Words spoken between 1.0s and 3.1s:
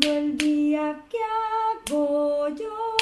que hago yo.